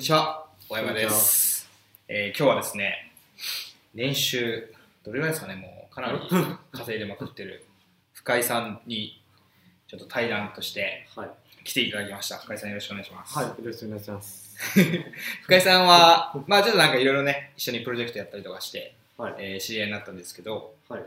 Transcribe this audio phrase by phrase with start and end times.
[0.00, 1.68] にちは、小山です。
[2.08, 3.12] えー今日はですね、
[3.94, 4.72] 年収、
[5.04, 6.18] どれぐらいですかね、もうかなり
[6.72, 7.66] 稼いでまくってる
[8.14, 9.22] 深井さんに、
[9.88, 11.30] ちょっと対談としてはい。
[11.64, 12.38] 来ていただきました。
[12.38, 13.36] 深井さんよろしくお願いします。
[13.38, 13.48] はい。
[13.48, 14.56] よろしくお願いします。
[15.44, 19.34] 深井さんは、まあちょっとなんかいろいろね、一緒にプロジェクトやったりとかして、はい。
[19.38, 21.02] えー知り合いになったんですけど、はい。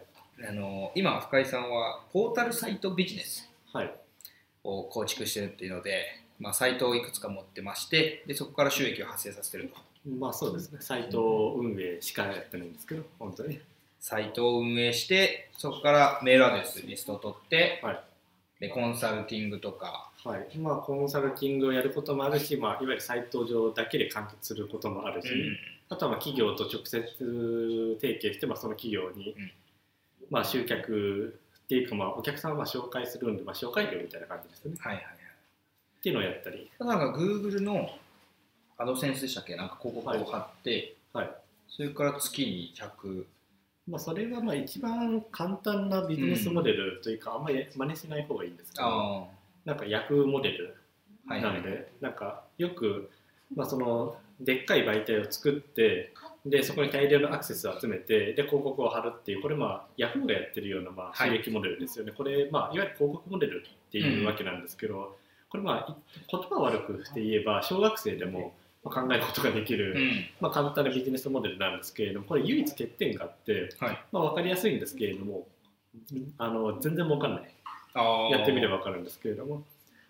[0.48, 3.92] あの今、深井さんはポータルサイトビジネスはい。
[4.64, 10.80] を構築してるっていうので、まあ、サイトをいくつか持ってましてでそこから収益を発生させてるとまあそうですね。
[10.82, 13.60] サイト運営しかやってないんですけど、本当に。
[14.00, 18.04] サイトを運営してそこからメールアドレスリストを取って、はい
[18.60, 20.58] でコンサルティングとかはい。
[20.58, 25.28] まあコンサルティングをやることもあるし、まあいわゆるサイト上だけで完結することもあるし、
[25.90, 29.52] あとはまあ企業と直接提携して、まあその企業に、うん
[30.30, 34.76] まあ集客っていうか、まあお客さんは紹介するんで、まあ紹介料みたいな感じですね。
[34.80, 35.23] はいはいはい
[36.04, 37.90] っていうのをやったり、なんか Google の
[38.78, 39.56] アドセンスでしたっけ？
[39.56, 41.32] なんか広告を貼って、はい。
[41.70, 43.24] それから月に100
[43.88, 49.24] まあそれがまあ一番簡単なビジネスモデルというか、あんまり真似しない方がいいんですけど、あ
[49.64, 50.76] なんかヤフーモデル
[51.26, 53.10] なんで、なんかよく、
[53.56, 56.14] まあ、そのでっかい媒体を作って
[56.46, 61.30] でそこに大量のアクセスを集めてで広告を貼るっていうこれまあヤフーがやってるようなまあはい。
[61.30, 65.16] 収益モデルですよね、これ、まあ、いわゆる広告モデルっていうわけなんですけど、
[65.54, 65.96] これまあい
[66.32, 70.26] 言葉悪くして言えば小学生でもまあ考えることができる、うん。
[70.42, 74.04] まあ、簡単なビジネスモデルなんですけれどもこれ唯一欠点があって、はい。
[74.12, 75.48] まあ、分かりやすいんですけれども
[76.40, 77.56] あの全然儲かんない。
[78.32, 79.64] やってみれば分かるんですけれども。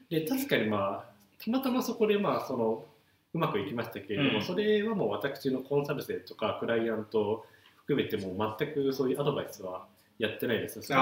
[0.10, 2.86] で確かにまあたまたまそこでまあその
[3.34, 4.46] うまくいきましたけれども、うん。
[4.46, 7.46] それはもう私のコンサル生とかクライアント
[7.80, 9.86] 含めてもう全くそういうアドバイスは
[10.20, 10.82] やってないです。
[10.82, 10.94] そ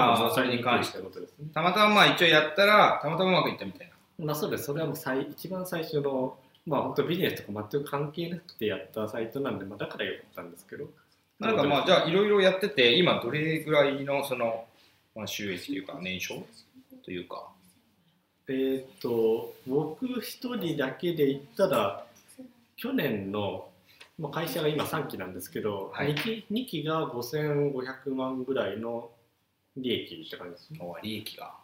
[0.42, 0.98] れに関して。
[0.98, 1.48] ことですね。
[1.54, 4.64] たまたままあ一応やったらたまたまうまくいったみたいなまあそうです。
[4.64, 10.86] それはもう最一番最初のまあ本当ビジネスとか全く関係なくてやったサイトなんで、まあ、だからよかったんですけど。
[11.38, 14.64] なんかまあじゃあいろいろやってて今どれぐらいのその、
[15.16, 16.44] まあ、収益というか年商？
[17.04, 17.48] というか。
[18.48, 22.04] えーっと僕一人だけで言ったら
[22.76, 23.68] 去年の、
[24.18, 26.14] まあ、会社が今3期なんですけど、はい。
[26.14, 29.10] 2, 期2期が5500万ぐらいの
[29.76, 30.78] 利益って感じですね。
[30.78, 31.44] の利益が。
[31.44, 31.60] は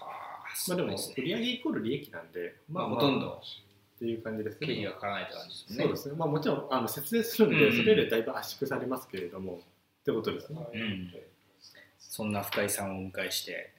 [0.00, 0.31] あ
[0.68, 3.40] まあ、でも売上イコール利益なんで、まあほとんど
[3.96, 4.66] っていう感じですね。
[4.66, 6.14] 経費がかからないって感じですねそうですね。
[6.16, 9.60] まあもちろんあの節税するんで、うんそれよりだいぶ圧縮されますけれども、
[10.02, 10.66] ってことですね。
[10.74, 11.14] うん
[11.98, 13.72] そんな深井さんをお迎えして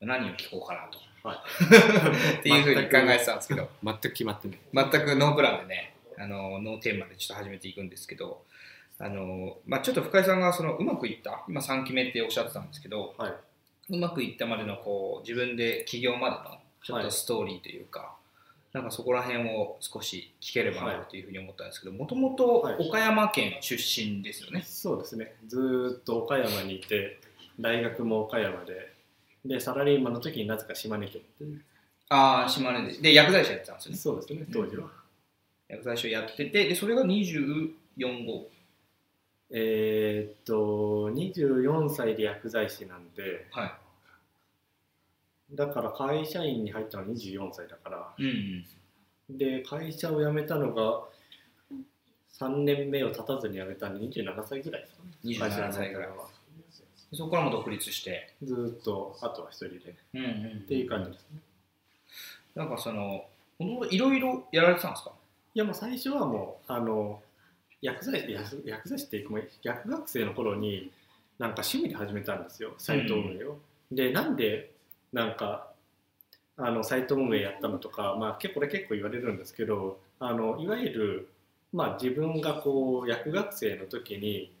[0.00, 0.98] 何を聞こうかなと
[1.28, 1.38] はい。
[2.40, 4.90] っていうふうに考えてたんですけど全く決まってない。
[4.90, 8.44] 全くノープランでねあのノーテーマでちょっと始めていくんですけど
[8.98, 13.34] あの、まあ、ちょっと深井さんがそのうまくいった今3期目っておっしゃってたんですけどはい。
[13.90, 18.14] うまくいったまでのこう自分で起業までのちょっとストーリーというか、
[18.72, 22.88] なんかそこら辺を少し聞ければなというふうに思ったんですけどもともとはい。
[22.88, 25.34] 岡山県出身ですよね、そうですね。
[25.46, 27.18] ずーっと岡山にいて、
[27.58, 28.92] 大学も岡山で、
[29.44, 31.62] で、サラリーマンの時になぜか島根県っていう。
[32.10, 32.98] ああ島根で。
[32.98, 33.98] で薬剤師やってたんですよね？
[33.98, 34.88] そうですね、当時は。
[35.68, 37.72] 薬剤師をやっててでそれが24
[38.26, 38.48] 号
[39.50, 43.72] えーっと、24歳で薬剤師なんで、はい。
[45.56, 48.64] だから会社員に入ったのは24歳だから、うん
[49.30, 51.02] で、会社を辞めたのが、
[52.38, 55.10] 3年目を経たずに辞めたんで、27歳ぐらいですかね。
[55.24, 56.28] 27歳ぐらいは。
[57.12, 59.76] そこからも独立して、ずーっと、あとは一人で。
[59.76, 59.80] っ
[60.14, 60.66] うんうん。
[60.66, 61.40] ていう感じですね。
[62.54, 63.26] なんかその
[63.90, 65.12] いろいろやられてたんですか？
[65.54, 67.22] いやもう最初はもうあの
[67.80, 70.90] 薬剤師薬薬剤師っていうかもう薬学生の頃に
[71.38, 73.58] なんか趣味で始めたんですよサイト運営を。
[73.92, 74.72] でなんで
[75.12, 75.68] なんか
[76.56, 81.28] あのサイト運営やったのとか、まあ、結構これ結構言われるんですけどあのいわゆる、
[81.72, 84.52] まあ、自分がこう薬学生の時に、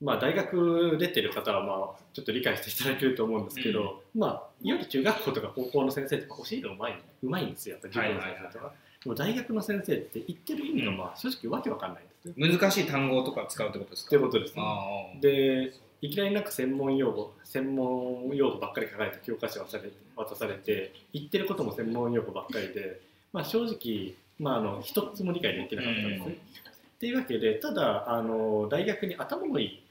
[0.00, 4.30] まあ、大学出てる方はまあちょっと理解していただけると思うんですけど、まあ、
[4.62, 8.72] いわゆる中学校とか高校の先生とか教えるのうまいうまいんですよやっぱ授業の先生とか。
[9.04, 12.02] でも大学の先生って言ってる意味がまあ正直わけわかんない。
[12.36, 14.16] 難しい単語とか使うってことですか？
[14.16, 15.18] ってことですね。
[15.20, 23.00] でいきなりなんか専門用語専門用語ばっかり書かれた教科書を渡され渡されて言ってることも専門用語ばっかりで、
[23.32, 26.26] まあ、正直、まあ、あの一つも理解できなかったんですね。
[26.26, 29.82] うんっていうわけでただあの大学に頭のいい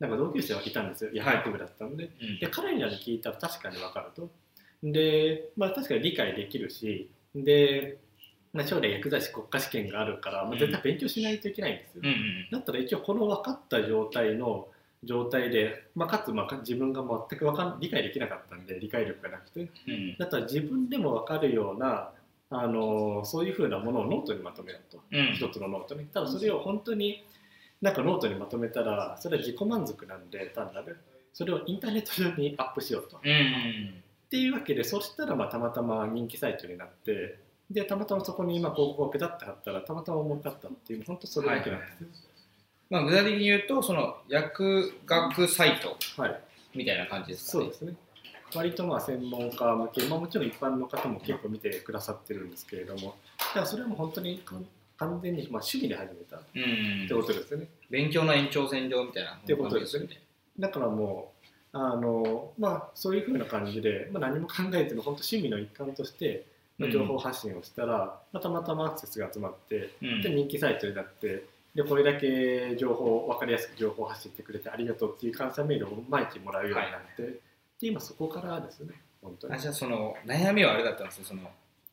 [0.00, 4.28] なんか同級生はいたんですよ薬学部だったので,、うんで彼らに聞いたら確かに分かると。
[4.82, 7.98] で、まあ、確かに理解できるしで、
[8.52, 12.00] まあ、将来薬剤師国家試験があるから、まあ、絶対勉強しないといけないんですよ。
[12.04, 14.68] うんうんだったら一応この分かった状態の
[15.04, 19.60] 状態で、まあ、かつまあ自分が全くわかん理解できなかったんで理解力がなくて。
[19.60, 20.16] うん。
[20.18, 22.10] だったら自分でも分かるような
[22.50, 25.34] あのそういうふうなものをノートにまとめようと、うん。
[25.34, 26.06] 一つのノートに。
[26.06, 27.24] ただそれを本当に
[27.80, 30.98] なんかノートにまとめたらそれは自己満足なんで単なる。
[31.32, 37.38] それをインターネット上にアップしようと、っうんていうわけでそしたらまあたまたま人気サイトになって
[37.70, 42.08] でたまたまそこに今広告をペタッと貼ったらたまたま儲かったっていう本当それだけなんですよ
[42.90, 46.40] まあ、具体的に言うとその薬学サイトはい、
[46.74, 47.64] みたいな感じですかね。
[47.64, 47.94] そうですね。
[48.54, 53.14] 割とまあ専門家向け、まあ、もちろん一般の方も結構見てくださってるんですけれども
[53.54, 54.64] だそれはもう本当に完
[54.96, 57.06] 完全にまあ趣味で始めたっうん。
[57.06, 60.08] てことですよね、勉強の延長線上みたいなてことですね。
[60.58, 61.32] だからも
[61.74, 66.46] うあのまあそういうふうな感じで、まあ、何も考えての本当趣味の一環として、
[66.78, 70.22] まあ、情報発信をしたら、まあたまたまアクセスが集まってうん。
[70.22, 71.44] で人気サイトになって
[71.74, 77.40] でこれだけ情報分かりやすく情報を発信してくれてありがとうっていう感謝メールを毎日もらうようになって、で
[77.82, 79.54] 今そこからですね本当に。
[79.54, 81.42] あじゃあその悩みはあれだったんですよその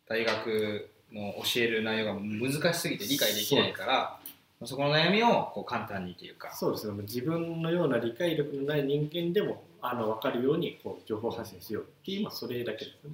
[0.07, 4.19] 大学の教える内容が難しすぎて理解できないから
[4.63, 6.53] そこの悩みをこう簡単にというか。
[6.55, 7.01] そうですね。
[7.01, 13.11] 自分のような理解力のない人間でもあの分かるようにこう情報発信しようっていう今それだけですね、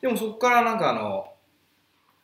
[0.00, 1.32] でもそこからなんかあの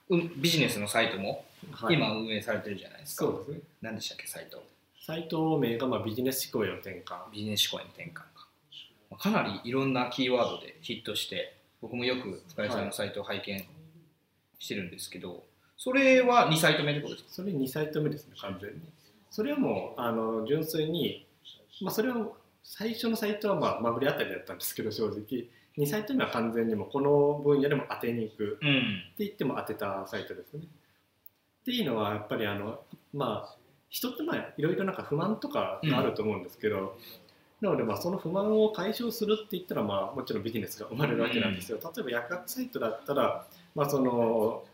[0.08, 3.60] うんビジネスのサイトもはい、今運営されてるじゃないですか、そうですね。
[3.82, 4.60] 何でしたっけサイト？
[5.00, 8.48] サイト名がまあビジネス思考への転換ビジネス思考への転換か。
[9.12, 13.64] まあかなりいろんなキーワードでヒットして僕もよく深井さんのサイトを拝見
[14.58, 15.44] してるんですけど、
[15.78, 17.30] それは2サイト目ってことですか？
[17.34, 18.80] それ2サイト目ですね完全に。
[19.30, 21.24] それはもうあの純粋に、
[21.80, 22.26] まあ、それは
[22.64, 25.44] 最初のサイトはまあまぐれあたりだったんですけど正直
[25.78, 28.78] 2サイト目は完全にもうこの分野でも当てに行くうん
[29.14, 30.62] って言っても当てたサイトですね。
[30.64, 32.80] っていうのはやっぱりあの
[33.14, 33.56] まあ
[33.88, 36.98] 人ってまあいろいろなんか不満とかがあると思うんですけど、
[37.60, 41.78] なのでまあその不満を解消するって言ったらまあもちろんビジネスが生まれるわけなんですよ。
[41.78, 44.64] 例えば薬学サイトだったらまあその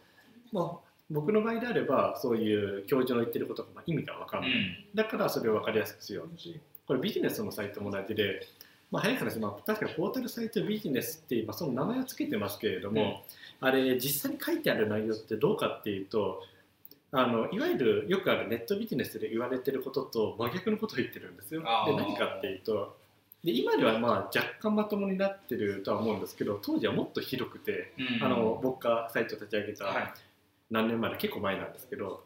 [0.52, 4.50] まあ僕の場合であればそういう教授の言ってることがまあ意味が分からない。
[4.94, 8.46] だからそれを分かりやすくしようしこれビジネスのサイトも同じで、
[8.90, 13.22] まあ、早い話、まあ、確かにポータルサイトビジネスって今その名前を付けてますけれども、
[13.60, 16.42] あれ実際に書いてある内容ってどうかっていうと
[17.10, 21.62] あのいわゆるよくあるネットビジネスで言われてることと真逆のことを言ってるんですよ。
[21.62, 22.96] で何かっていうと
[23.44, 28.24] で今ではまあ若干まともになってるとは思うんですけど当時はもっと広くて、うん。
[28.24, 30.14] あの僕がサイト立ち上げたはい。
[30.70, 32.22] 何年前だ結構前なんですけど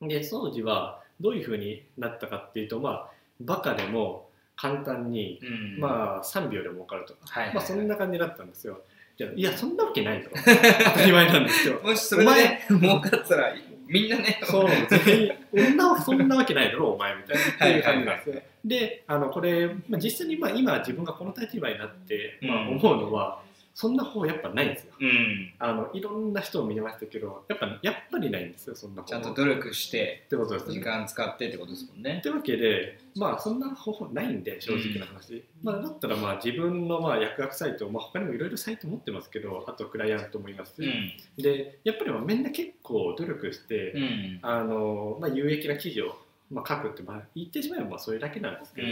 [0.00, 3.10] で当時はどういうふうになったかっていうとまあ
[3.40, 5.80] バカでも簡単に、うん。
[5.80, 8.82] まあ3秒で儲かるとか、はいはいまあそんな感じだったんですよ。
[9.18, 11.80] いやいやそんなわけないだろ当たり前なんですよ。
[11.84, 13.54] もしそれでね儲かったら
[13.86, 14.40] みんなね。
[14.44, 14.68] そう。
[15.04, 17.42] 全員そんなそんなわけないだろお前みたいな。
[17.42, 18.42] っていう感じなんですよ。
[18.64, 22.68] であのこれ、まあ、実際にまあ今自分がこの立場になって、まあ、うん。
[22.78, 23.40] 思うのは、
[23.74, 24.92] そんな方やっぱないんですよ。
[25.00, 25.54] うん。
[25.58, 29.08] あのいろんな人を見ましたけどやっぱやっぱりないんですよそんな方。
[29.08, 30.74] ちゃんと努力してってことですね。
[30.74, 32.18] 時間使ってってことですもんね。
[32.18, 41.42] ってわけでまあそんな方法ないんで正直な話、まあ、だったらまあ自分のまあ薬学サイト、まあ、他にもいろいろサイト持ってますけどあとクライアントもいますし、うん。
[41.42, 44.38] でやっぱりまあみんな結構努力して、うん。
[44.42, 46.18] あのまあ、有益な記事を、
[46.50, 48.88] まあ、書くって、まあ、言ってしまえばまあそれだけなんですけど、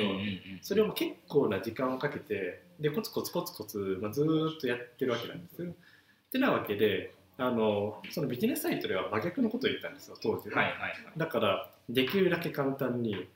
[0.63, 5.71] それを結構な時間をかけてでコツコツコツコツ、まあ、ずーっとやってるわけなんですよ。
[5.71, 5.75] っ
[6.33, 10.63] てなわけであのそのビジネスサイトでは真逆のことを言ったんですよ当時は。
[10.63, 10.95] はいはいはい。
[11.17, 13.29] だからできるだけ簡単に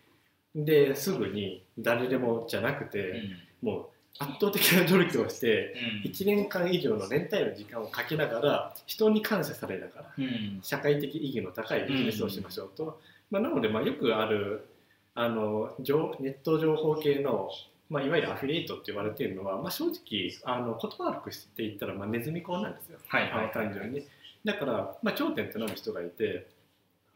[0.54, 3.22] ですぐに誰でもじゃなくて、
[3.60, 3.86] もう
[4.18, 5.74] 圧倒的な努力をして
[6.04, 6.10] うん。
[6.10, 10.60] 1年間以上の年単位の時間をかけながら人に感謝されながらうん。
[10.62, 14.68] 社会的意義の高いビジネスをしましょうと、まあ、なのでまあよくある
[15.14, 17.48] あの情ネット情報系の、
[17.90, 24.06] まあ、いわゆるアフィリエイトって言われているのは、まあ、正直あの言葉悪くして言ったらまあネズミ講なんですよ、はいはい単純に。
[24.44, 26.46] だから、まあ、頂点となる人がいて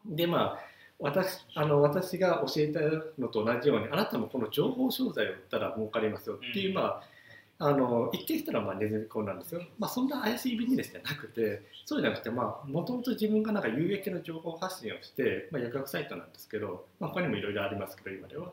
[0.06, 0.58] でまあ
[0.98, 2.80] 私あの私が教えた
[3.18, 6.74] のと同じようにあなたもこの情報商材を売ったら儲かりますよっていう、うん。
[6.74, 7.02] まあ
[7.60, 18.52] あの一見したらまあネズミ講なんですよ、まあ、そんな怪しいビジネスじゃなくてそうじゃなくてもともと自分がなんか有益な情報発信をして、まあ、薬学サイトなんですけど、まあ、他にもいろいろありますけど今では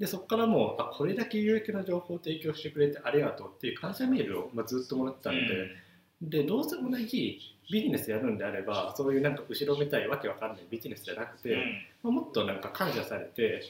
[0.00, 7.38] でそこからもうあこれだけ有益な情報を提供してくれてありがとうっていう感謝メールを、まあ、ずっともらってたんで、でどうせ同じ
[7.70, 11.56] ビジネスやるんであればそういうなんか後ろめたいわけわかんないビジネスじゃなくて、
[12.02, 13.62] まあ、もっとなんか感謝されて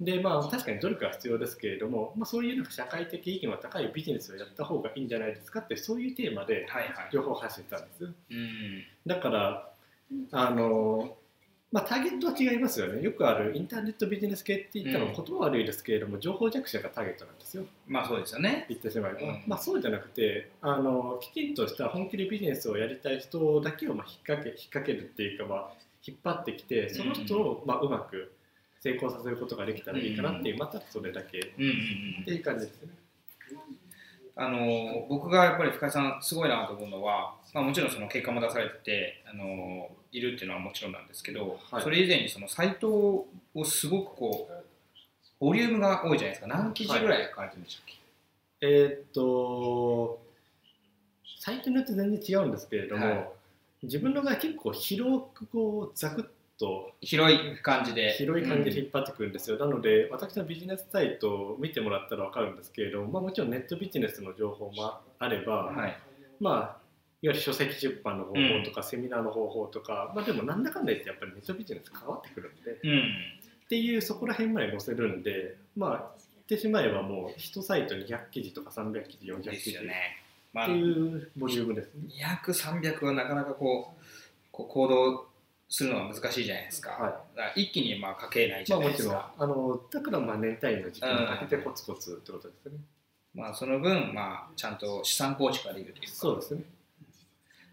[0.00, 6.92] でまあ確かに努力は必要ですけれども、まあ、そういうなんか社会的意義の高いビジネスをやった方がいいんじゃないですかってそういうテーマではいはい。
[7.12, 8.84] 情報を発信したんですうん。
[9.06, 9.68] だから
[10.32, 11.16] あの
[11.72, 13.02] まあ、ターゲットは違いますよね。
[13.02, 15.12] よくあるインターネットビジネス系って言ったらうん。
[15.14, 17.64] 言葉悪いですけれども、情報弱者がターゲットなんですよ。
[17.88, 18.66] まあそうですよね。
[18.68, 19.44] 言ってしまえば、うん。
[19.46, 25.70] まあそうじゃなくてあのきちんとした本気でビジネスをやりたい人だけをまあ引っ掛け引っ掛けるっていうか、まあ、
[26.06, 28.32] 引っ張ってきてその人をまあうまく
[28.80, 31.38] 成功させることができたらいいかなっていう、またそれだけ。
[31.38, 31.70] っうんうん
[32.18, 32.24] うん。
[32.24, 32.90] ていう感じですね。
[34.38, 41.82] あの僕がやっぱり深井さんすごいなと思うのは、まあ、もちろんその結果も出されててあのいるっていうのはもちろんなんですけど、はい。
[41.82, 44.64] それ以前にそのサイトをすごくこう
[45.40, 46.46] ボリュームが多いじゃないですか。
[46.48, 47.94] 何記事ぐらい書かれてるんでしたっけ、
[48.60, 50.20] えーっと
[51.40, 53.28] サイトによって全然違うんですけれども、はい。
[53.84, 56.24] 自分の場合結構広くこうざくっ
[56.58, 58.12] と広い感じで。
[58.18, 65.96] 広い感じで引っ張ってくるんですよ、なので私のビジネスサイトを見てもらったら分かるんですけれども、まあ、もちろんネットビジネスの情報もあれば、うんはい。
[66.38, 66.85] まあ、
[67.26, 73.12] いわゆる書籍出版の方法とか、セミナーの方法とか、まあ、でもなんだかんだ言ってやっぱりネットビジネス変わってくるんでっうん。
[73.68, 75.90] ていうそこら辺まで載せるんでまあ
[76.48, 79.94] 言ってしまえばもう1サイト200記事とか300記事400です記事っよね、
[80.52, 82.02] まあ、ていうボリュームですね。
[82.46, 84.04] 200300はなかなかこう
[84.52, 85.26] こう行動
[85.68, 87.00] するのは難しいじゃないですか,、はい。
[87.00, 92.78] だから一気にまあ書けないじゃないですか、あのだからまあ年単位の時間をかけてコツコツってことですね。
[93.34, 96.14] まあ、その分、まあ、ちゃんと資産構築ができるというか。
[96.14, 96.62] そうですね。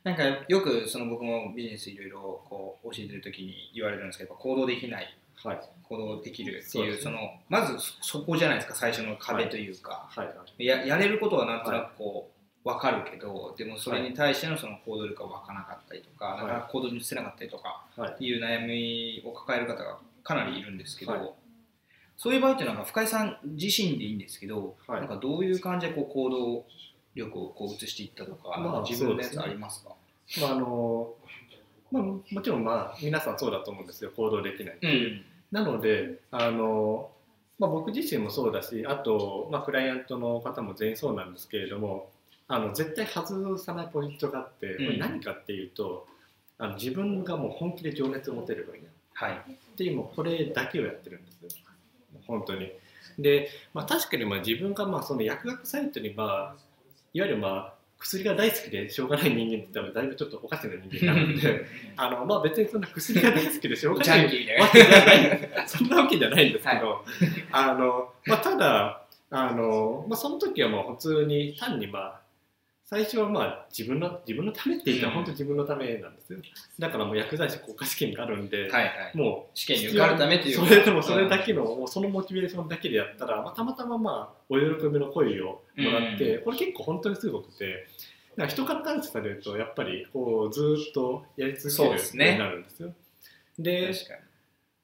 [0.03, 5.59] なんかよくその僕もビジネスいろいろこう教えてる時に言われるんですけど行動できないはい。
[5.83, 7.17] 行動できるっていうその
[7.49, 10.27] まずそこじゃないですか最初の壁というか、はい。
[10.27, 10.65] はい。
[10.65, 12.29] ややれることはなんとなくこ
[12.65, 16.41] う分かるけどでもそれに対してのその行動力が分からなかったりとか、はい。
[16.41, 18.11] なかなか行動に移せなかったりとかはい。
[18.13, 21.31] っていう悩みを抱える方がかなりいるんですけど、はい。
[22.15, 24.99] そういう場合っていうのは深井さん自身でいいんですけど、はい。
[25.01, 26.65] なんかどういう感じでこう行動
[27.15, 29.91] 力をこう移していったとか、まあ自分のやつありますか？
[30.41, 31.13] まああの
[31.91, 34.11] まあ、もちろんまあ皆さんそうだと思うんですよ。
[34.15, 34.87] 行動できない、う。
[34.87, 35.25] ん。
[35.51, 37.11] なのであの、
[37.59, 42.09] まあ、僕自身もそうだしあと、まあ、クライアントの方も全員そうなんですけれども
[42.47, 46.07] あの絶対外さないポイントがあって、これ何かっていうと
[46.57, 48.87] あの自分がもう本気で情熱を持てる分野。
[49.13, 49.33] はい。
[49.51, 51.61] っていうもうこれだけをやってるんですよ。
[52.25, 52.71] 本当に。
[53.19, 56.63] で、まあ、確かにまあ自分がまあその薬学サイトにまあ
[57.13, 61.65] いわゆるまあ薬が大好きでしょうがない人間って言ったらだいぶちょっとおかしな人間なので
[61.95, 67.05] あのまあ別にそんな薬が大好きでしょうがジないないそんなわけじゃないんですけど、
[67.51, 72.21] あのまあ、ただあの、まあ、その時はもう普通に単にまあ
[72.85, 75.15] 最初はまあ自分の自分のためって言ったらうん。
[75.15, 76.39] 本当に自分のためなんですよ。
[76.77, 78.81] だからもう薬剤師国家試験があるんで、はいは
[79.13, 79.17] い。
[79.17, 80.57] もう試験に受かるためっていう。
[80.57, 87.87] それでもそれだけの、もうそのモチベーションだけでやったら、まあ、たまたままあお喜びの声をもらって、これ結構本当にすごくて
[88.35, 92.93] なんか人から感謝されるとやっぱりこうずーっとやり続けるよそうになるんですよ。
[93.57, 94.19] で確かに。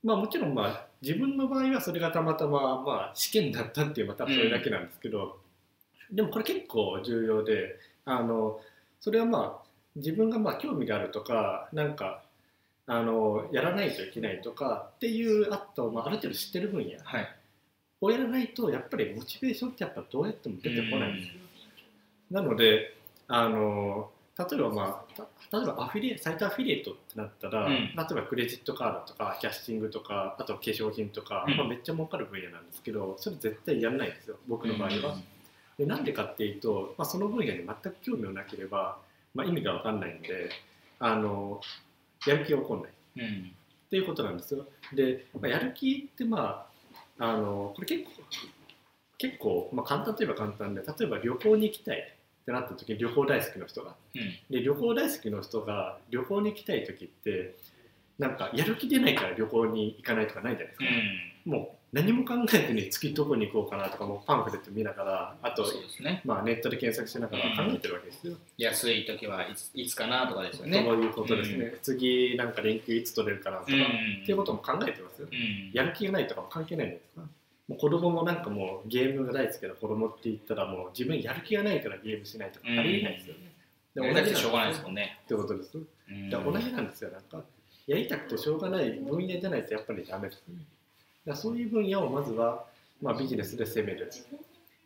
[0.03, 5.37] まあもちろんまあ自分の場合はそれがたまたままあ試験だったっていうまたそれだけなんですけど、
[6.11, 7.75] でもこれ結構重要で
[8.09, 8.59] あの
[8.99, 12.21] それはまあ自分がまあ興味があるとかなんか
[12.87, 16.97] あのやらないといけないとかっていうあと、まあ、ある程度知ってる分野。
[17.03, 17.35] はい。
[18.01, 21.13] をやらないとやっぱりモチベーションってやっぱどうやっても出てこない。
[21.13, 21.15] ん。
[21.17, 21.33] ですよ。
[22.31, 22.95] なので
[23.27, 27.71] あの例えばまあた例えばアフィリエサイトアフィリエイトってなったら、うん。
[27.71, 31.57] 例えばクレジットカードとかキャッシングとかあと化粧品とか、うん。
[31.57, 35.15] まあ、めっちゃ儲かる分野なんですけどそれ絶対やらないんですよ僕の場合は。
[35.79, 38.99] でなんでかっていうと、まあ、その分野に全く興味がなければ、
[39.33, 40.49] まあ、意味が分かんないんで
[40.99, 41.61] あの
[42.27, 42.91] やる気が起こんない。
[43.15, 43.51] うんうん
[43.87, 44.67] っていうことなんですよ。
[44.93, 46.67] で、まあ、やる気ってま
[47.17, 48.09] ああのこれ結構
[49.17, 54.21] 結構、まあ、簡単といえば簡単で例えば旅行に行きたいってなった時旅行大好きの人がうん
[54.51, 57.55] で旅行大好きの人が旅行に行きたい時って
[58.19, 60.85] なんかやる気出ないから旅行に行かないとかないじゃないですか、
[61.45, 65.65] もう何も考えずに月どこに行こうかなとかもうパンフレット見ながらあと、
[66.03, 68.35] ねまあ、ネットで検索しながら考えてるわけですよ。
[68.57, 75.27] 安い時はいついつかなとかですよそうねいうことですね、次なんか連休いつ取れるかなとか、うんっていうことも考えてますよ。
[75.31, 77.25] うんやる気がないとかも関係ないんですか
[77.67, 83.53] もう子供もなんかもうゲームが大好きな子供って言ったらもう自分やる気がないからゲームしないとかありえないですよね。
[83.95, 85.77] やりたくてしょうがないですっもんねてことです。
[85.77, 87.11] う同じなんですよ。
[87.11, 87.43] なんか
[87.87, 90.65] やりたくてしょうがない分野じゃないとやっぱりダメですね。
[91.35, 92.65] そういう分野をまずは、
[93.01, 94.11] まあ、ビジネスで攻める。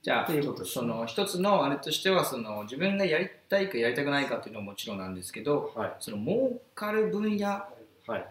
[0.01, 0.31] じゃあ
[0.65, 5.93] その一つのあれとしてはその自分がやりたいかやりたくないかっていうのはもちろんなんですけどはい。
[5.99, 8.25] その儲かる分野はい。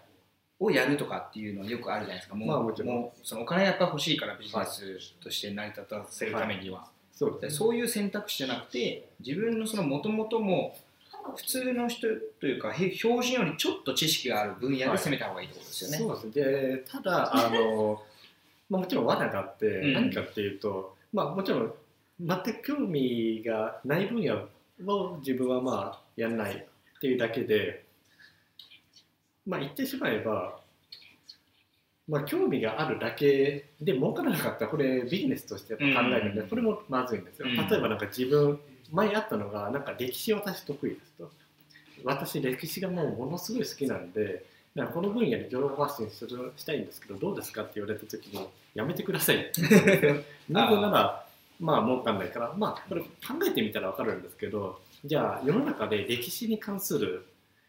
[0.60, 7.48] をやるとかっていうのはよくあるじゃないですかもう,、まあもちろんもうそのお金やっぱ欲しいからビジネスとして成り立たせるためには、そうですね。
[7.48, 10.76] でそういう選択肢じゃなくて自分のその元々も
[11.36, 12.08] 普通の人
[12.40, 15.98] というかへ標準よりちょっと知識がある分野で攻めた方がいいってことですよね。
[15.98, 16.30] そうです。
[16.32, 18.02] でただ あの、
[18.68, 19.92] まあ、もちろん罠があって、うん。
[19.92, 21.74] 何かっていうと、まあ、もちろん
[22.20, 24.36] 全く興味がない分野
[24.86, 27.84] を自分はまあやんないっていうだけで
[29.46, 30.60] まあ言ってしまえば、
[32.08, 36.48] まあ、興味があるだけで儲からなかったらこれビジネスとしてやっぱ考えるんで、うん。
[36.48, 37.48] これもまずいんですよ。
[37.48, 37.68] うん。
[37.68, 38.60] 例えばなんか自分
[38.92, 41.30] 前あったのがなんか歴史私得意ですと。
[42.04, 44.44] 私歴史がもうものすごい好きなんで
[44.74, 49.52] なんかこの分野に情報発信するしたいんですけどどうですかって言われた時にやめてください。
[50.48, 51.26] なぜなら
[51.60, 53.08] まあ儲かんないからまあこれ考
[53.46, 57.26] えてみたら分かるんですけどじゃあ世の中で歴史に関する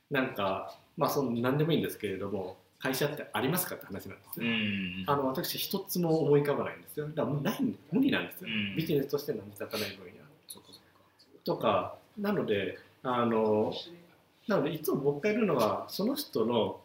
[0.09, 5.03] なんかまあその何でもいいんですけれども会社ってありますかって話なんですよ、うん。
[5.07, 7.07] あの私一つも思い浮かばないんですよ。
[7.07, 7.57] だからもうない
[7.91, 8.75] 無理なんですよ、うん。
[8.75, 10.22] ビジネスとして成り立たない分野
[11.45, 13.73] とかなのであの
[14.47, 16.79] なのでいつも僕がいるのはその人の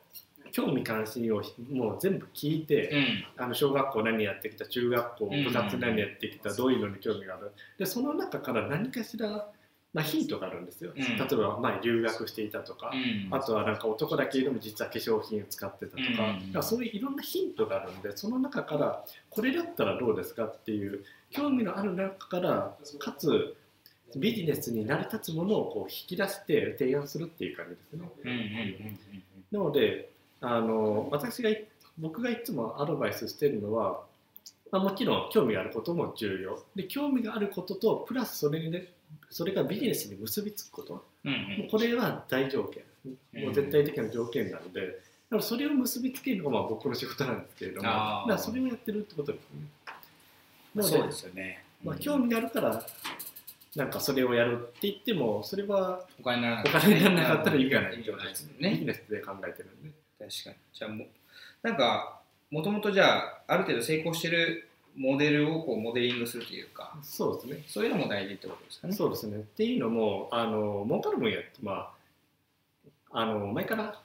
[0.52, 2.90] 興味関心をもう全部聞いて、
[3.36, 3.44] うん。
[3.44, 5.44] あの小学校何やってきた中学校うん。
[5.44, 7.52] 部活何やってきた、どういうのに興味がある。
[7.78, 9.48] でその中から何かしら、
[9.94, 11.02] まあ、ヒントがあるんですよ、うん。
[11.02, 13.34] 例えば前留学していたとか、うん。
[13.34, 23.56] あとはなんか男だけでも実は化粧品を使ってたとか,、からそういういろんなヒントがあるんでその中からこれだったらどうですかっていう興味のある中からかつ
[24.16, 28.10] ビジネスに成り立つものをこう引き出して提案するっていう感じですね。
[28.24, 28.40] うんうんう
[28.90, 28.98] ん
[29.50, 30.10] なので
[30.42, 31.64] あの私がい
[31.98, 34.02] 僕がいつもアドバイスしてるのは、
[34.70, 36.62] まあ、もちろん興味があることも重要。
[36.76, 38.92] で興味があることとプラスそれに、ね、
[39.30, 41.04] それがビジネスに結びつくこと。
[41.24, 41.58] うんうん。
[41.60, 42.82] もうこれは大条件。
[43.42, 50.82] もう絶対的な条件なので、だからそれを結びつけるのがまあ僕の仕事なんですけれどもだそれをやってるってことですね。
[50.82, 51.64] そうですよね。
[51.84, 52.84] まあ、興味があるから
[53.78, 58.87] なんかそれをやるって言ってもそれはお金にならなお金にならなかったら意味がない意味がないですもんビジね。
[58.87, 59.90] ネスで考えてるんで。
[60.18, 60.56] 確かに。
[60.73, 61.08] じゃあもう、
[61.62, 62.20] なんか、
[62.50, 68.94] もともとじゃあ、ある程度成功してるモデルをこうモデリングするというか、そうですねそういうのも大事ってことですかね。
[68.94, 69.37] そうですね。
[69.37, 71.92] っていうのも、あの儲かる分野って、ま
[73.12, 74.00] あ、あの前から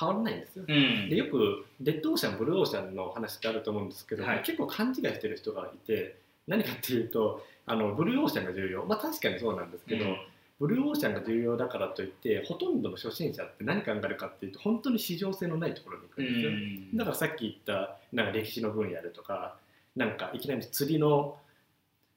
[0.00, 0.64] 変わらないんですよ。
[0.66, 1.10] うん。
[1.10, 6.16] でよくレッドオーシャン、ブルーオーシャンの話ってあると思うんですけど、はい結構勘違いしてる人がいて、
[6.46, 10.16] 何かっていうと、あのブルーオーシャンが重要、まあ確かにそうなんですけど、うん。
[10.58, 16.50] ブルーオーシャンが重要だからといって、ほとんどの初心者って何考えるかっていうと、本当に市場性のないところに行くんですよ。
[16.50, 16.96] うん。
[16.96, 19.56] だからさっき言ったなんか歴史の分野でとか
[19.96, 21.36] なんかいきなり釣りの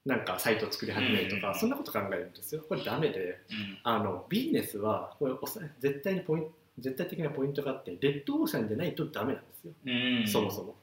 [0.06, 1.54] なんかサイトを作り始めるとか、うん。
[1.54, 2.64] そんなこと考えるんですよ。
[2.68, 3.78] これダメでうん。
[3.82, 10.26] あのビジネスはこれおさ絶対にポイント絶対的なポイントがあってレッドオーシャンでないとダメなんですよ、うん。
[10.26, 10.76] そもそも。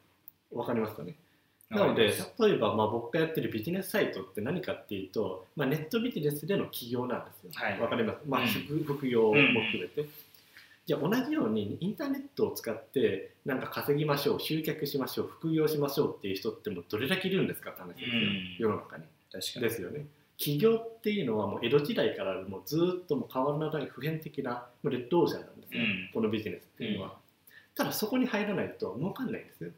[0.52, 1.16] わかりますかね？
[1.70, 7.52] なので例えばまあ僕がやってるビジネスサイトって何かっていうと、まあ、ネットビジネスでの起業なんですよ。
[7.54, 7.80] はい。
[7.80, 8.48] わかります、まあ、うん。
[8.48, 10.06] 副副業も含めて、
[10.86, 18.56] じゃあ同じようにインターネットを使ってなんか稼ぎましょう集客しましょう副業しましょうっていう人ってもうどれだけいるんですかって話ですよ、うん。
[18.60, 19.04] 世の中に。
[19.30, 19.62] 確かに。
[19.64, 20.06] ですよね。
[20.38, 26.10] 起業っていうのはもう江戸時代からもうずーっともう変わらない普遍的なレッドオーシャンなんですよ、うん。
[26.14, 27.18] このビジネスっていうのは、
[27.76, 29.72] ただそこに入らないと儲かんないんですよ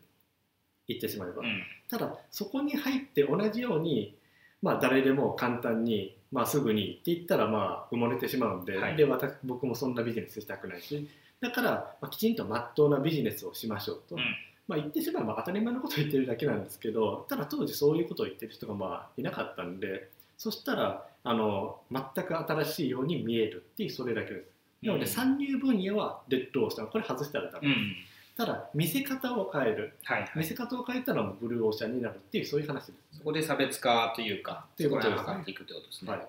[0.89, 1.63] 言ってしまえば、うん。
[1.89, 4.15] ただそこに入って同じように、
[4.61, 8.97] まあ、誰でも簡単に、まあ、すぐにって言ったらまあ埋もれてしまうんで,、はい。
[8.97, 11.07] で私僕もそんなビジネスしたくないし
[11.39, 14.21] だから、まあ、きちんとまっとうなビジネスをしましょうと、うん。
[14.67, 24.59] まあ、言ってしまえば当たり前のことを言ってるだけなんですけどただ当時そういうことを言ってる人がまあいなかったんでそしたらあの全く新しいように見えるっていうそれだけです。
[24.81, 27.95] なので参入分野はレッドオーシャンこれ外したらダメ、うん。
[28.39, 30.31] ただ見せ方を変えるはいはい。
[30.37, 33.17] 見せ方を変えたらもうブルーオーシャンになるっていうそういう話です。
[33.17, 36.11] そこで差別化というか、ということですねそこら辺を測っていくってことですね。
[36.11, 36.27] はい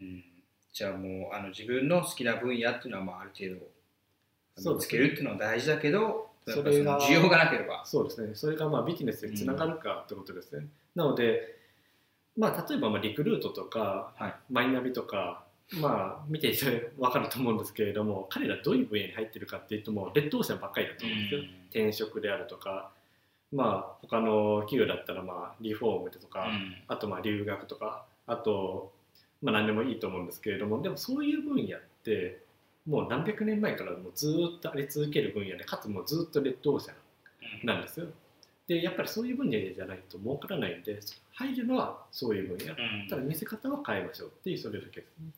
[0.00, 0.24] うん
[0.72, 3.50] じゃあもうあの自分の好きな分野っていうのはまあある程
[4.64, 7.84] 度見つけるっていうのは大事だけど、そ需要がなければ。
[7.84, 10.66] そうですね、それがまあビジネスにつながるかってことですね。
[10.94, 11.58] なので、
[12.38, 15.41] まあ、例えばまあリクルートとか、はいマイナビとか、
[15.80, 21.40] まあ、見ていて分かると思うんですけれども、 彼らどういう分野に入ってるかっていうと、もうレッドオーシャンばっかりだと思うんですよ。
[21.70, 22.92] 転職であるとか、
[23.52, 28.92] まあ、他の企業だったらまあリフォームとか、うんあとまあ留学とか、あと、
[29.42, 32.42] まあ、何でもいいと思うんですけれども、でもそういう分野って、
[32.86, 36.92] もう何百年前からもうずーっとあり続ける分野で、かつもうずっとレッドオーシャ
[37.62, 38.06] ンなんですよ。
[38.66, 40.98] で、やっぱりそういう分野じゃないと儲からないんで、
[41.34, 42.72] 入るのはそういう分野。
[42.72, 45.30] うんただ見せ方は変えましょうっていうそれだけですね。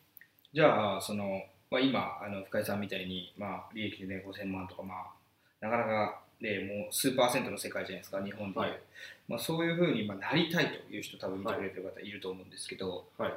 [0.55, 8.59] じゃあその、まあ、今あの深井さんみたいに、まあ、利益で、ね、5000万とか、まあ、なかなか、ね、もう数パーセントの世界じゃないですか日本で。
[8.61, 8.79] はい。
[9.27, 13.33] まあ、そういうふうに、まあ、なりたいという人多分見てくれてる方いると思うんですけど、はい。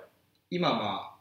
[0.53, 1.15] 今まあ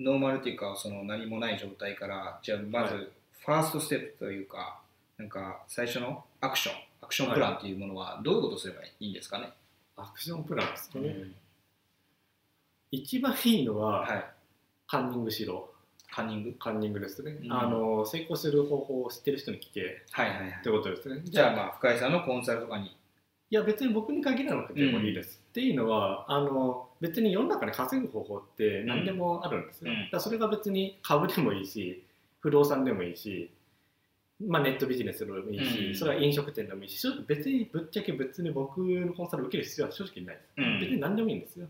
[0.00, 3.04] ノーマルっていうかその何もない状態からじゃあまずはい。
[3.46, 4.80] ファーストステップというか
[5.18, 9.52] なんか最初のアクションアクションプランっていうものはどういうことをすればいいんですかね、
[9.96, 11.34] アクションプランですかね、うん。
[12.90, 14.33] 一番いいのは、はい
[14.94, 15.70] カンニングしろ。
[16.12, 16.54] カンニング？
[16.56, 17.52] カンニングですね、うん。
[17.52, 20.04] あの成功する方法を知ってる人に聞け。
[20.12, 20.48] はいはいはい。
[20.60, 21.20] ってことですね。
[21.24, 22.86] じゃあまあ深井さんのコンサルとかに？
[22.86, 22.90] い
[23.50, 30.08] や別に僕に限らなくてもいいです、っていうのはあの別に世の中で稼ぐ方法って何でもあるんですよ、うん。
[30.12, 32.04] だそれが別に株でもいいし
[32.38, 33.50] 不動産でもいいし、
[34.40, 35.94] まあ、ネットビジネスでもいいし、うん。
[35.96, 40.80] それは飲食店でもいいし別にぶっちゃけ別に僕のコンサル受ける必要は正直ないです、うん。
[40.80, 41.66] 別に何でもいいんですよ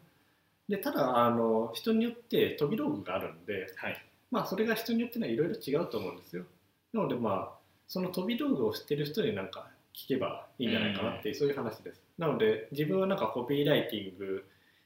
[0.68, 4.07] でただあの人によって飛び道具があるんで、はい。
[4.31, 6.44] まあそれが人によってはいろいろ違うと思うんですよ。
[6.92, 12.03] なのでまあその飛び道具を知ってる人になんか聞けばいいんじゃないかなっていう、そういう話です。
[12.18, 14.44] なので自分はなんかコピーライティング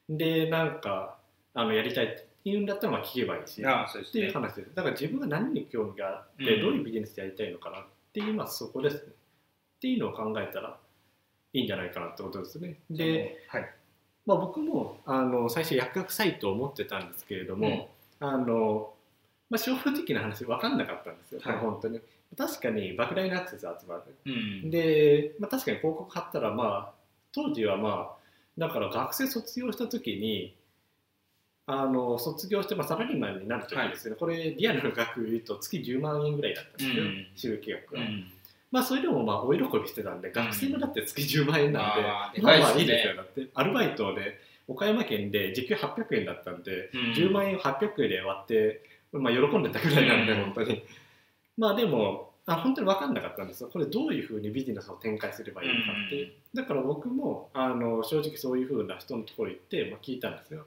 [0.08, 1.18] でなんか
[1.54, 4.74] あのやりたいっていうんだったらまあ聞けばいいしああそうですっていうね話です。
[4.74, 6.60] だから自分が何に興味があって、うん。
[6.60, 9.00] どういうビジネスやりたいのかなっていうまあそこですね。
[9.76, 10.76] っていうのを考えたら
[11.52, 12.80] いいんじゃないかなってことですね。
[12.90, 13.70] で、はい
[14.28, 17.88] まあ、僕もあの最初薬学サイトを持ってたんですけれども、
[18.20, 18.92] あの
[19.48, 21.56] まあ、正直な話分かんなかったんですよ、はい。
[21.56, 21.98] 本当に。
[22.36, 24.02] 確かに莫大なアクセス集まる。
[24.26, 24.70] うん。
[24.70, 26.92] で、まあ、確かに広告貼ったらまあ
[27.32, 30.54] 当時はまあだから学生卒業した時に
[31.64, 37.26] あの卒業してまあサラリーマンになる時ですね、これリアルな額言うと月10万円ぐらいだったんですよ、うん。
[37.34, 38.30] 収益額が、うん
[38.70, 43.48] まあそれでもまあお喜びしてたんで学生のだって月10万円なんで、あーでまあまあいいですよだって。
[43.54, 47.00] アルバイトで岡山県で時給800円だったんで、うん。
[47.12, 50.44] 10万円を800円で割って、まあ、喜んでたぐらいなんで、うん。
[50.44, 50.84] 本当に。
[51.56, 53.70] まあでもあ本当に分かんなかったんですよ。
[53.72, 56.32] これどういうふうにビジネスを展開すればいいのかって、うん。
[56.54, 60.64] だから僕もあの正直そういうふうな人のところ行って、まあ、聞いたんですよ。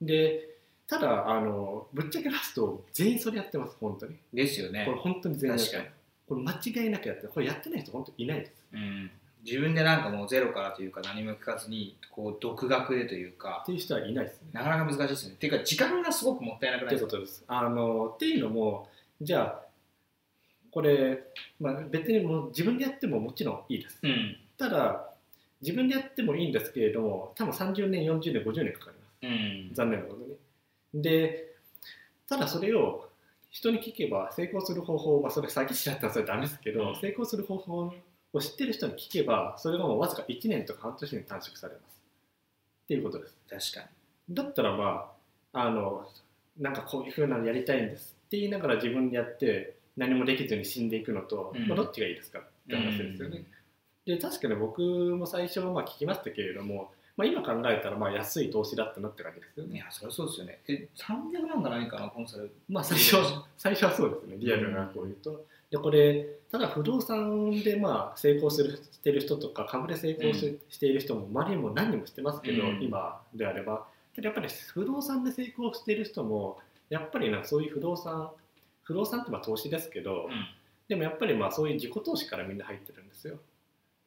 [0.00, 0.48] で
[0.88, 4.16] ただあのぶっちゃけラスト全員それやってます本当に。
[4.32, 4.84] ですよね。
[4.86, 7.30] これ本当に全員やって確かますこれ間違いなくやってる。
[7.32, 8.52] これやってない人本当にいないです。
[8.72, 9.10] うん。
[9.44, 13.60] 自分でなんかもうゼロからというか何も聞かずにこう独学でというか。
[13.64, 14.48] っていう人はいないですね。
[14.52, 15.34] なかなか難しいですね。
[15.34, 17.58] っていうか時間がすごくもったいなくないですか？
[17.58, 18.88] あのっていうのも
[19.20, 19.62] じゃあ
[20.70, 21.18] これ、
[21.60, 23.98] まあ、別にもう自分でやってももちろんいいです。
[24.02, 24.36] うん。
[24.56, 25.10] ただ
[25.60, 29.70] 自分でやってもいいんですけれども多分30年40年50年かかります。
[29.70, 29.74] うん。
[29.74, 30.20] 残念なこと
[30.94, 31.02] に。
[31.02, 31.52] で
[32.28, 33.08] ただそれを
[33.52, 36.96] 人に聞けば成功する方法はそれ詐欺師だったらそれダメですけど、うん。
[36.96, 37.92] 成功する方法
[38.32, 42.00] を知ってる人に聞けばそれがもうわずか1年とか半年に短縮されます。
[42.84, 43.36] っていうことです。
[43.74, 43.90] 確か
[44.30, 45.12] だったらま
[45.52, 46.08] ああの
[46.58, 48.16] なんかこういうふうなのやりたいんです。
[48.26, 51.68] って言いながら自分でやって何もできずに死んでいくのと、うん。
[51.68, 53.44] まあ、どっちがいいですかって話ですよね。
[54.06, 59.72] で確かに僕も最初はまあ聞きましたけれども、まあ、今考えたらまあ安い投資だったなって感じですよね。
[59.72, 60.60] にいやそりゃそうですよね。
[60.66, 64.36] え300万が何かなコンサルまあ最初は最初はそうですね。
[64.38, 65.44] リアルなこういうと。
[65.70, 72.82] でこれただ不動産でまあ成功するしてる人とか株で成功し,、している人も周りにも何人も知ってますけど、うん。
[72.82, 73.86] 今であれば。
[74.16, 76.58] やっぱり不動産で成功している人も
[76.90, 78.30] やっぱりなそういう不動産
[78.82, 80.46] 不動産ってまあ投資ですけど、うん。
[80.88, 83.38] でもやっぱりまあそういう自己投資からみんな入ってるんですよ。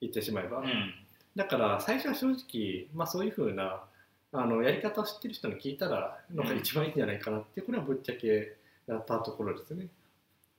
[0.02, 1.05] 言ってしまえば、うん
[1.36, 3.84] だから最初は正直、まあ、そういうふうな
[4.32, 9.88] あのやり方を知ってる人に聞いたらのが一番いいんじゃないかなってこれはぶっちゃけやったところですね。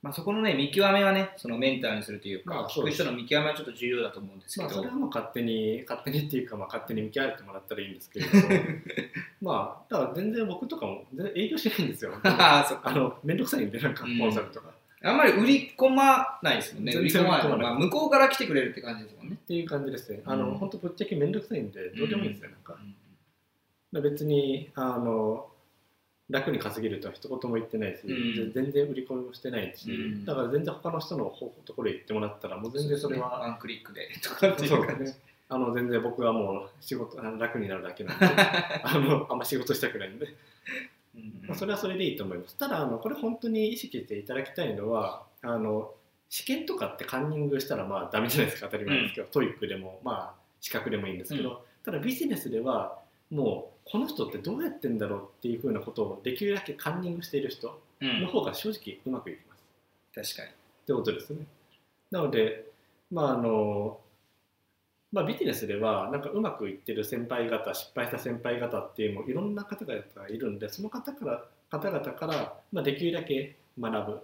[0.01, 8.41] まあ、そこのね見極めはねそのメンターにするというか、まあそう聞く人の見極めはちょっと重要だと思うんですけまあ、ど、それはもう勝手に勝手にっていうか、まあ、勝手に見極めてもらったらいいんですけれども。
[9.41, 12.13] まあだから全然僕とかも全然営業しないんですよ。
[12.23, 12.89] ああそっか。
[12.89, 14.19] あの面倒くさいんでなんかうん。
[14.19, 14.69] コンサルとか、
[15.03, 16.93] あんまり売り込まないですもんね。
[16.93, 17.57] 売り込まない。
[17.57, 19.37] まあ、向こうから来てくれるって感じですもんね。
[19.41, 20.21] っていう感じですね。
[20.25, 20.57] あの、うん。
[20.57, 22.75] 本当ぶっちゃけ面倒くさいんでどうでもいいんですよ、なんか。
[23.93, 24.03] うん。
[24.03, 25.47] 別にあの
[26.29, 28.51] 楽に稼げるとは一言も言ってないし、うん。
[28.53, 30.25] 全然売り込みもしてないし、うん。
[30.25, 35.03] だから全然他の人の方ところへ行ってもらったらもう全然それはワンクリックでとかっていそうう感じ。
[35.03, 35.19] ですね。
[35.49, 38.25] あの全然僕はもう仕事楽になるだけなんで
[38.83, 40.33] あのあんま仕事したくないんで、うん
[41.47, 42.57] まあ、それはそれでいいと思います。
[42.57, 45.93] ただあのこれ本当に意識していただきたいのはあの
[46.29, 48.67] 試験とかってカンニングしたらまあダメじゃないですか。
[48.67, 51.57] 当たり前ですけど、 TOEIC でもまあ資格でもいいんですけど、うん。
[51.83, 52.99] ただビジネスでは
[53.29, 58.21] もうこの人ってどうやってんだろうっていうふうなことをできるだけカンニングしている人うん。
[58.21, 59.55] の方が正直うまくいきま
[60.23, 60.49] す、確かに。
[60.49, 60.53] っ
[60.85, 61.45] てことですね。
[62.11, 62.65] なので、
[63.11, 63.99] まああの
[65.11, 74.21] まあ、ビジネスではなんかうまくいってる先輩方失敗した先輩方っていうもういろんな方々がいるんでその方から方々から、まあ、できるだけ学ぶ。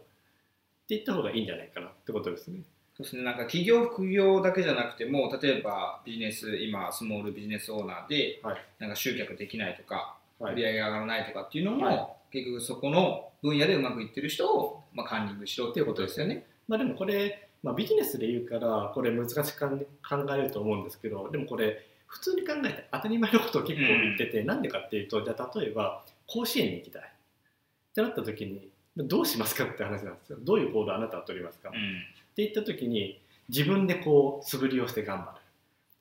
[0.83, 2.59] っていった方がいいんじゃないかなってことですね。
[2.95, 3.23] そうですね。
[3.23, 8.57] なんか企業副業だけじゃなくても例えばビジネス今スモールビジネスオーナーで、はい。
[8.79, 10.53] なんか集客できないとか、はい。
[10.53, 12.07] 売り上げが上がらないとかっていうのも、はい。
[12.31, 16.45] 結局そこの分野でうまくいってる人を、まあ、カンニングしろっていうことですよね。
[16.67, 27.01] まあでもこれ、まあ、ビジネスで言うからこれ難しく考えると思うんですけどでもこれ普通に考えて当たり前のことを結構言ってて、なんでかっていうとじゃあ例えば甲子園に行きたい。
[27.01, 30.37] ってなった時にどうしますかって話なんですよ。
[30.41, 35.29] どういう行動あなたは取りますか、って言った時に自分でこう素振りをして頑張る、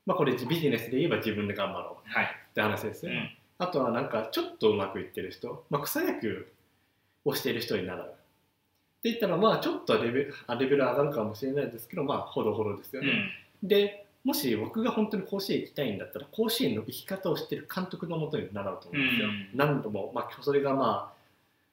[0.07, 2.11] まあ、これビジネスで言えば自分で頑張ろう。
[2.11, 3.31] はい、って話ですよ、うん。
[3.59, 6.47] あとはなんかちょっとうまくいってる人、まあ、草野球
[7.25, 8.05] をしている人になる
[9.03, 13.09] って言ったらまあちょっとレベルあレベル上がるかもしれないですけどまあほどほどですよね、
[13.61, 19.49] でもし僕が本当に甲子園行きたいんだったら甲子園の生き方を知ってる監督のもとに習うと思うんですよ、うん。
[19.55, 21.23] 何度も、まあ、それがまあ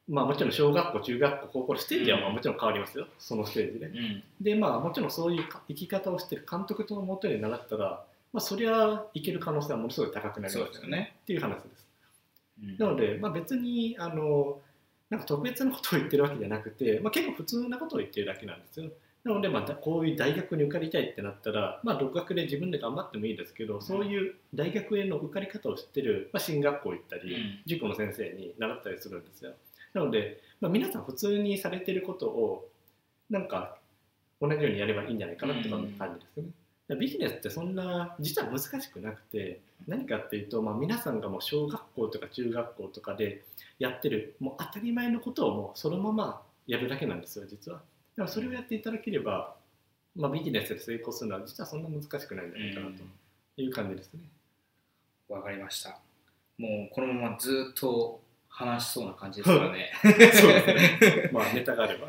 [0.07, 3.85] まあもちろん小学校中学校高校のステージはまあもちろん変わりますよ、そのステージで。
[3.85, 4.23] うん。
[4.41, 11.13] でまあもちろんそういうか生き方を知ってる監督のもとに習ったらまあそりゃいける可能性はものすごい高くなりまですよね。
[11.21, 11.87] っていう話です。
[12.63, 12.77] うん。
[12.79, 14.59] なので、まあ、別にあの
[15.09, 18.89] なんか特別なことを言ってるわけじゃなくて、まあ、結構普通なことを言ってるだけなんですよ。
[19.23, 29.51] なので、まあ、だこういう大学に受かりたいってなったら、まあ、独学で自分で頑張ってもいいですけど、そういう大学への受かり方を知ってる、まあ、進学校行ったり、うん塾の先生に習ったりするんですよ。
[29.93, 32.69] なので、まあ、皆さん普通にされてることを
[33.29, 33.77] なんか
[34.39, 36.45] 同じようにやればいいんじゃないかなって感じですね。
[36.95, 43.43] ビジネスってそんな実は難しくなくて何かっていうと、まあ、皆さんがもう小学校とか中学校とかで
[43.77, 47.77] やってるもう当たり前のことをもうそのままやるだけなんですよ実は。
[47.77, 49.55] だからそれをやっていただければ、
[50.15, 53.03] まあ、ビジネスで成功するのは実はそんな難しくないんじゃないかなと
[53.61, 54.21] いう感じですね。
[55.27, 55.99] わかりました。
[56.57, 59.91] もうこのままずっと話しそうな感じですからね。
[60.01, 61.29] そうですね。
[61.33, 62.07] まあネタがあれば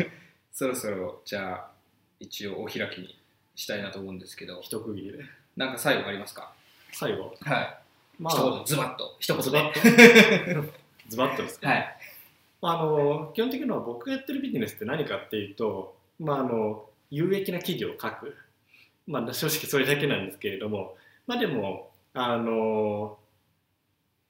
[0.52, 1.70] そろそろじゃあ
[2.18, 3.19] 一応お開きに
[3.60, 5.18] したいなと思うんですけど、一区切りで
[5.54, 6.52] なんか最後ありますか？
[6.92, 7.34] 最後？
[7.42, 7.78] はい。
[8.18, 9.16] ま一言ズバッと。
[9.20, 9.72] 一言ズバで。
[9.72, 10.72] ッと？
[11.08, 11.96] ズバッとですか、はい。
[12.62, 18.34] あの基本的には僕がやってるビジネスって何かっていうと、まあ、あの有益な記事を書く、
[19.06, 20.96] まあ、正直それだけなんですけれども、
[21.26, 23.18] まあ、でもあの、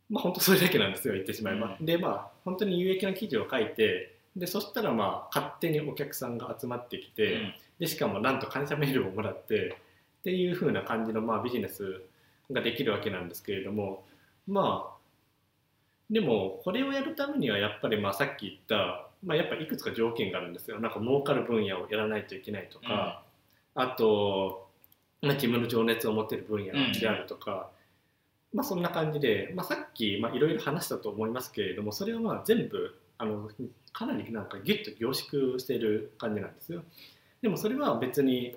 [0.08, 1.76] まあ、本当それだけなんですよ言ってしまえば。
[1.80, 7.54] うでまあ本当に有益な記事を書いてでそしたらまあ勝手にお客さんが集まってきて、うん。
[7.80, 9.76] でしかもなんと感謝メールをもらって
[10.20, 12.02] っていう風な感じのまあビジネス
[12.50, 14.04] ができるわけなんですけれども
[14.46, 15.00] まあ
[16.10, 20.80] でもこれをやるためにはやっぱりまあさっき言った、まあ、やっぱいくつか条件があるんですよ。
[20.80, 23.22] なんか儲かる分野をやらないといけないとか、
[23.76, 24.68] あと、
[25.22, 27.70] まあ、自分の情熱を持ってる分野であるとか、
[28.52, 33.50] まあそんな感じで、まあ、さっきまあいろいろ話したと思いますけれどもそれをまあ全部あの
[33.92, 36.82] かなりなんかギュッと凝縮している感じなんですよ。
[37.42, 38.56] でもそれは別に、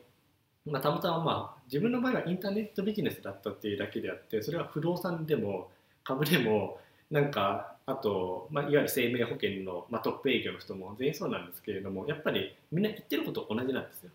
[0.65, 5.69] まあ、たまたままあ自分の場合はインターネットビジネスだったっていうだけであってそれは不動産でも
[6.06, 6.80] 株でも
[7.12, 14.12] なんかあと、まあ、いわゆる生命保険の、まあ、トップ営業の人も全員そうなんですけれどもやっぱりみんな言ってること同じなんですよ。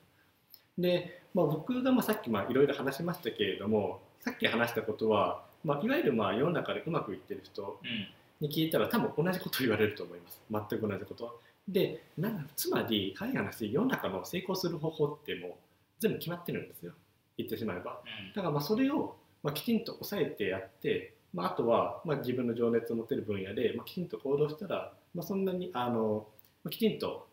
[0.79, 8.18] で、まあ、僕がまあさっきいろいろ話しましたけれどもさっき話したことは、まあ、いわゆるまあ世の中でうまくいってる人うん。
[8.41, 10.41] に聞いたら多分同じこと言われると思います。
[10.51, 15.53] 全く同じことでなんつまり早い話世の中の成功する方法ってもう
[15.99, 16.93] 全部決まってるんですよ。
[17.37, 18.01] 言ってしまえば。
[18.35, 26.27] だからまあそれをまあきちんと抑えてやって、まあ、あとはまあ自分の情熱を持てる分野でまあきちんと行動したら、まあ、そんなにあの
[26.65, 27.29] まあきちんと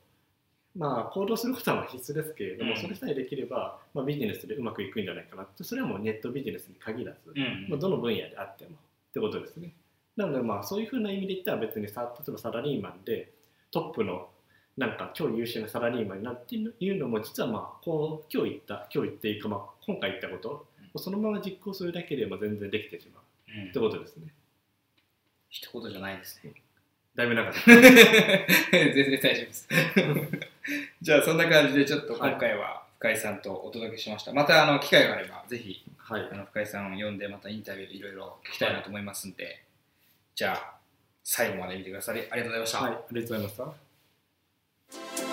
[0.75, 2.81] まあ行動することは必須ですけれども、うん。
[2.81, 5.63] それさえできれば、まあ、ビジネスでうまくいくんじゃないかなって。
[5.63, 7.67] それはもうネットビジネスに限らず、うん。
[7.69, 8.73] まあ、どの分野であってもっ
[9.13, 9.73] てことですね。
[10.15, 13.31] なのでまあそういうふうな意味で言ったら別にさ例えばサラリーマンで
[13.71, 14.29] トップの
[14.77, 23.23] なんか超優秀なサラリーマンになるっていうのも実はまあこう今日言った今日言っていいか、まあ、今回言ったことをそのまま実行するだけでも全然できてしまう
[23.61, 24.33] うんってことですね。
[25.49, 26.53] 一言じゃないですね。
[27.15, 29.69] だいぶ長かっ 全然大丈夫です。
[31.01, 34.33] じゃあそんな感じでちょっと今回は深井さんとお届けしました。
[34.33, 36.15] またあの機会があればぜひた。
[36.15, 36.35] はいあ。
[36.35, 39.63] の深井さんを呼んでまたインタビューいろいろ聞きたいなと思いますんで、
[40.35, 40.75] じゃあ、
[41.23, 42.79] 最後まで見てくださりありがとうございました。
[42.79, 43.73] はい、ありがとうございま
[45.09, 45.24] した。